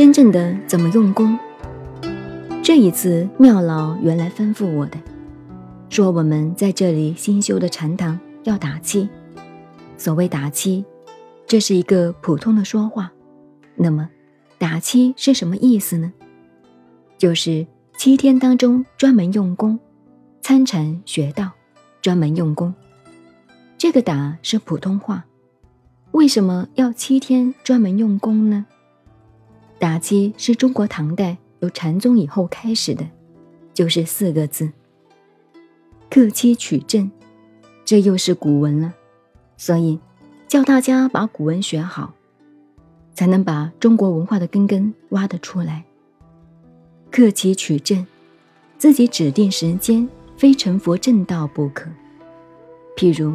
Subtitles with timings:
[0.00, 1.38] 真正的怎么用功？
[2.62, 4.96] 这一次妙老原来吩咐我的，
[5.90, 9.06] 说我们在这里新修的禅堂要打七。
[9.98, 10.86] 所谓打七，
[11.46, 13.12] 这是一个普通的说话。
[13.76, 14.08] 那么，
[14.56, 16.10] 打七是什么意思呢？
[17.18, 17.66] 就是
[17.98, 19.78] 七天当中专门用功，
[20.40, 21.50] 参禅学道，
[22.00, 22.72] 专门用功。
[23.76, 25.26] 这个打是普通话，
[26.12, 28.64] 为什么要七天专门用功呢？
[29.80, 33.08] 打击是中国唐代由禅宗以后开始的，
[33.72, 34.70] 就是四个字：
[36.10, 37.10] 克期取证。
[37.82, 38.92] 这又是古文了。
[39.56, 39.98] 所以，
[40.46, 42.12] 叫大家把古文学好，
[43.14, 45.86] 才能把中国文化的根根挖得出来。
[47.10, 48.06] 克己取证，
[48.76, 50.06] 自己指定时间，
[50.36, 51.90] 非成佛正道不可。
[52.96, 53.34] 譬如，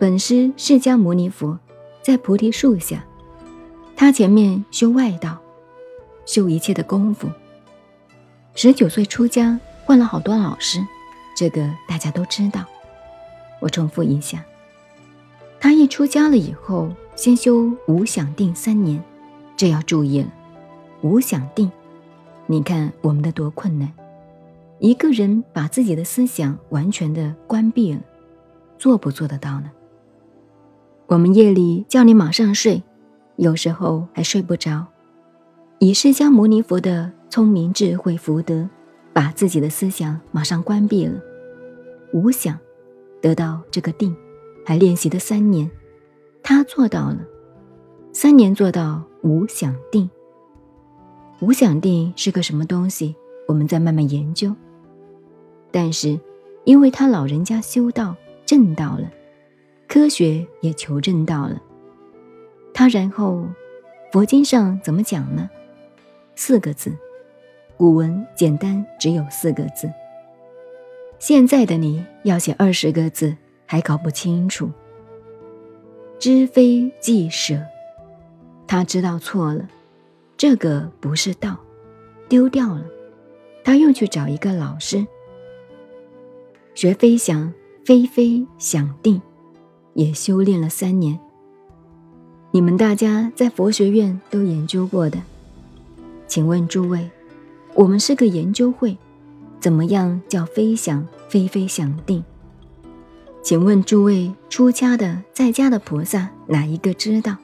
[0.00, 1.56] 本师释迦牟尼佛
[2.02, 3.04] 在菩提树下，
[3.94, 5.40] 他前面修外道，
[6.26, 7.26] 修一切的功夫。
[8.54, 10.80] 十九岁出家，换了好多老师，
[11.36, 12.64] 这个大家都知道。
[13.60, 14.44] 我重复一下。
[15.58, 19.02] 他一出家了以后，先修无想定三年，
[19.56, 20.28] 这要注意了。
[21.02, 21.70] 无想定，
[22.46, 23.90] 你看我们的多困难。
[24.78, 28.00] 一个人把自己的思想完全的关闭了，
[28.78, 29.70] 做不做得到呢？
[31.06, 32.82] 我们夜里叫你马上睡，
[33.36, 34.86] 有时候还睡不着。
[35.78, 38.66] 以释迦牟尼佛的聪明智慧福德，
[39.12, 41.20] 把自己的思想马上关闭了，
[42.14, 42.58] 无想
[43.20, 44.16] 得到这个定。
[44.64, 45.70] 还练习了三年，
[46.42, 47.18] 他做到了。
[48.12, 50.10] 三年做到无想定。
[51.40, 53.14] 无想定是个什么东西？
[53.46, 54.52] 我们再慢慢研究。
[55.70, 56.18] 但是，
[56.64, 59.08] 因为他老人家修道证道了，
[59.86, 61.62] 科学也求证到了。
[62.74, 63.46] 他然后，
[64.10, 65.48] 佛经上怎么讲呢？
[66.36, 66.92] 四个字，
[67.76, 69.90] 古文简单只有四个字。
[71.18, 73.36] 现在的你要写二十个字。
[73.68, 74.70] 还搞不清楚，
[76.20, 77.60] 知非即舍，
[78.64, 79.68] 他知道错了，
[80.36, 81.56] 这个不是道，
[82.28, 82.84] 丢掉了，
[83.64, 85.04] 他又去找一个老师
[86.76, 87.52] 学飞翔，
[87.84, 89.20] 飞飞想定，
[89.94, 91.18] 也修炼了三年。
[92.52, 95.18] 你们大家在佛学院都研究过的，
[96.36, 97.10] 请问诸位，
[97.72, 98.98] 我们是个研究会，
[99.58, 102.22] 怎么样叫飞翔，飞飞想定？
[103.42, 107.38] 请问诸位出家的在家的菩萨哪一个知道？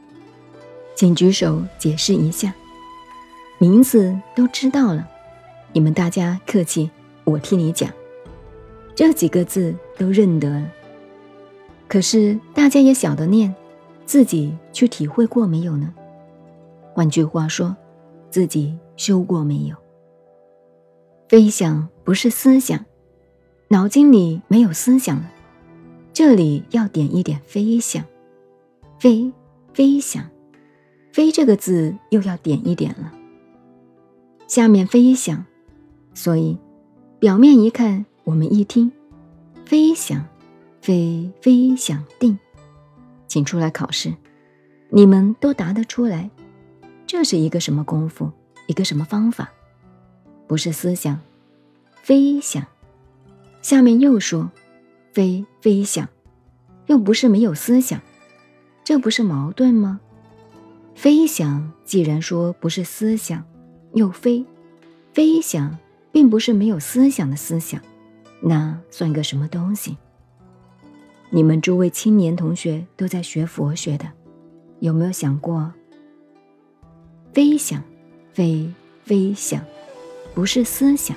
[0.95, 2.53] 请举手解释一下。
[3.57, 5.09] 名字都知道了，
[5.73, 6.91] 你们大家客气，
[7.25, 7.89] 我替你讲。
[8.95, 10.69] 这几个字都认得了，
[11.89, 13.55] 可是大家也晓得念，
[14.05, 15.95] 自己去体会过没有呢？
[16.93, 17.75] 换句话说，
[18.33, 19.77] 自己修过没有？
[21.29, 22.83] 飞翔不是思想，
[23.69, 25.31] 脑筋里没有思想了。
[26.15, 28.03] 这里要点一点飞翔，
[28.99, 29.31] 飞
[29.75, 30.25] 飞翔，
[31.13, 33.13] 飞这个字又要点一点了。
[34.49, 35.45] 下面飞翔，
[36.15, 36.59] 所以
[37.19, 38.91] 表面一看，我们一听，
[39.67, 40.25] 飞翔，
[40.81, 42.39] 飞飞翔定，
[43.29, 44.15] 请出来考试，
[44.89, 46.31] 你们都答得出来。
[47.13, 48.33] 这是一个什么功夫？
[48.69, 49.53] 一个什么方法？
[50.47, 51.21] 不是思想，
[52.03, 52.67] 非想。
[53.61, 54.51] 下面又说。
[55.13, 56.09] 非非想，
[56.87, 58.01] 又不是没有思想，
[58.83, 60.01] 这不是矛盾吗？
[60.95, 63.45] 非想既然说不是思想，
[63.93, 64.43] 又非
[65.13, 65.79] 非想
[66.13, 67.79] 并不是没有思想的思想，
[68.41, 69.99] 那算个什么东西？
[71.29, 74.07] 你们诸位青年同学都在学佛学的，
[74.81, 75.75] 有没有想过？
[77.33, 77.83] 飞想，
[78.35, 78.71] 飞
[79.05, 79.65] 飞想，
[80.35, 81.17] 不是思想，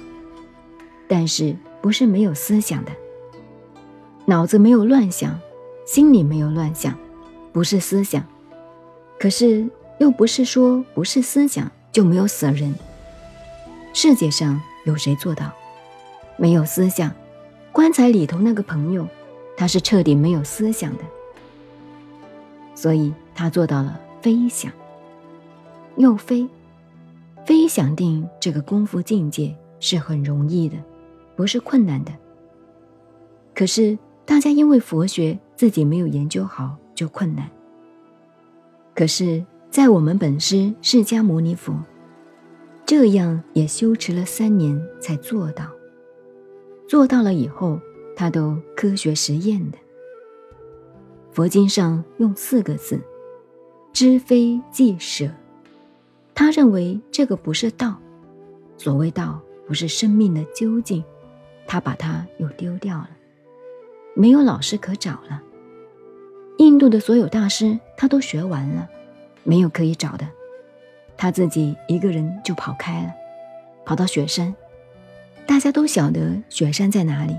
[1.10, 2.92] 但是不是没有思想的。
[4.26, 5.38] 脑子没有乱想，
[5.86, 6.98] 心里没有乱想，
[7.52, 8.26] 不是思想。
[9.20, 9.70] 可是
[10.00, 12.74] 又不是说不是思想就没有死人。
[13.94, 15.52] 世界上有谁做到
[16.38, 17.12] 没有思想？
[17.72, 19.06] 棺材里头那个朋友，
[19.58, 21.04] 他是彻底没有思想的，
[22.74, 24.72] 所以他做到了飞翔，
[25.98, 26.48] 又飞，
[27.46, 30.78] 飞想定这个功夫境界是很容易的，
[31.36, 32.12] 不是困难的。
[33.54, 33.98] 可是。
[34.28, 37.48] 大家因为佛学自己没有研究好，就困难。
[38.96, 41.76] 可是，在我们本师释迦牟尼佛，
[42.88, 45.66] 这样也修持了三年才做到。
[46.88, 47.80] 做到了以后，
[48.16, 49.78] 他都科学实验的。
[51.32, 53.00] 佛经上用四个字：
[53.94, 55.30] 知非即舍。
[56.36, 57.98] 他认为这个不是道，
[58.78, 61.04] 所谓道不是生命的究竟，
[61.66, 63.10] 他把它又丢掉了，
[64.14, 65.42] 没有老师可找了。
[66.58, 68.88] 印度的所有大师他都学完了，
[69.44, 70.28] 没有可以找的，
[71.18, 73.14] 他自己一个人就跑开了，
[73.86, 74.54] 跑到雪山。
[75.48, 77.34] 大家都晓得雪山在哪里，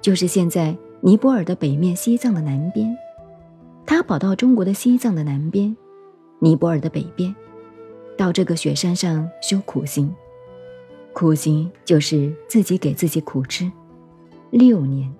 [0.00, 2.96] 就是现在尼泊尔的北面，西藏的南边。
[3.84, 5.76] 他跑到中国的西藏的南边，
[6.38, 7.34] 尼泊尔的北边，
[8.16, 10.14] 到这个雪山上修苦行。
[11.12, 13.70] 苦行就是自己给自己苦吃，
[14.50, 15.12] 六年。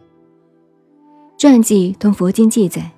[1.39, 2.91] 传记同佛经记载，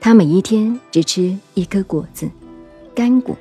[0.00, 2.30] 他每一天只吃一颗果子，
[2.94, 3.36] 干果。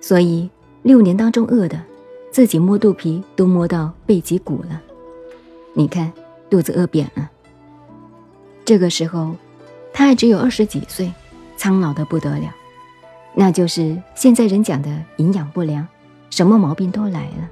[0.00, 0.48] 所以
[0.82, 1.80] 六年当中饿的。
[2.30, 4.80] 自己摸肚皮都摸到背脊骨了，
[5.72, 6.12] 你看
[6.48, 7.28] 肚子饿扁了。
[8.64, 9.34] 这个时候，
[9.92, 11.12] 他还只有二十几岁，
[11.56, 12.54] 苍老的不得了，
[13.40, 15.86] 那就是现在人讲的营养不良，
[16.28, 17.48] 什么毛病都来了。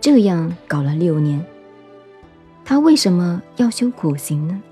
[0.00, 1.44] 这样搞了六年，
[2.64, 4.62] 他为什么要修苦行呢？